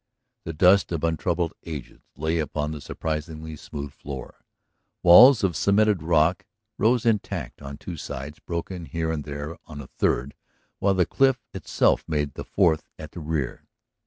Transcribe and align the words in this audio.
The 0.45 0.53
dust 0.53 0.91
of 0.91 1.03
untroubled 1.03 1.53
ages 1.63 2.01
lay 2.15 2.39
upon 2.39 2.71
the 2.71 2.81
surprisingly 2.81 3.55
smooth 3.55 3.93
floor. 3.93 4.43
Walls 5.03 5.43
of 5.43 5.55
cemented 5.55 6.01
rock 6.01 6.47
rose 6.79 7.05
intact 7.05 7.61
on 7.61 7.77
two 7.77 7.97
sides, 7.97 8.39
broken 8.39 8.85
here 8.85 9.11
and 9.11 9.23
there 9.25 9.57
on 9.67 9.79
a 9.79 9.85
third, 9.85 10.33
while 10.79 10.95
the 10.95 11.05
cliff 11.05 11.43
itself 11.53 12.03
made 12.07 12.33
the 12.33 12.43
fourth 12.43 12.89
at 12.97 13.11
the 13.11 13.19
rear. 13.19 13.67